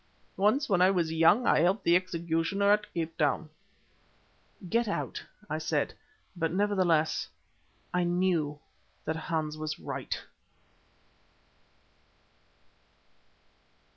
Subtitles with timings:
[0.35, 3.51] Once, when I was young, I helped the executioner at Cape Town."
[4.67, 5.93] "Get out," I said,
[6.35, 7.29] but, nevertheless,
[7.93, 8.57] I knew
[9.05, 10.19] that Hans was right.